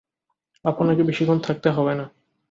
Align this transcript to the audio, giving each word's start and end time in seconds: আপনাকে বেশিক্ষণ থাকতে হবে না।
আপনাকে 0.65 1.01
বেশিক্ষণ 1.03 1.37
থাকতে 1.39 1.69
হবে 1.69 1.93
না। 1.95 2.05